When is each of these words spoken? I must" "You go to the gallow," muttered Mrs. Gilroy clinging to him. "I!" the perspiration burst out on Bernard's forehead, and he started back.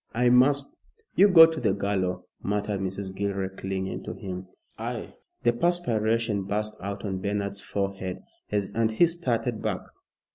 I 0.15 0.29
must" 0.29 0.79
"You 1.15 1.27
go 1.27 1.45
to 1.45 1.61
the 1.61 1.73
gallow," 1.73 2.25
muttered 2.41 2.79
Mrs. 2.79 3.15
Gilroy 3.15 3.49
clinging 3.49 4.01
to 4.05 4.15
him. 4.15 4.47
"I!" 4.75 5.13
the 5.43 5.53
perspiration 5.53 6.45
burst 6.45 6.75
out 6.81 7.05
on 7.05 7.21
Bernard's 7.21 7.61
forehead, 7.61 8.23
and 8.51 8.89
he 8.93 9.05
started 9.05 9.61
back. 9.61 9.81